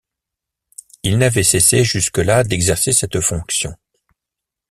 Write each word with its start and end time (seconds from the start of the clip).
Il 1.03 1.19
n'avait 1.19 1.43
cessé 1.43 1.83
jusque-là 1.83 2.43
d'exercer 2.43 2.91
cette 2.91 3.21
fonction. 3.21 3.75